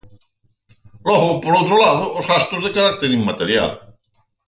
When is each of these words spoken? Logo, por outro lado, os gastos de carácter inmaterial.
Logo, 1.07 1.29
por 1.43 1.53
outro 1.59 1.75
lado, 1.83 2.03
os 2.19 2.25
gastos 2.31 2.59
de 2.61 2.73
carácter 2.77 3.09
inmaterial. 3.19 3.71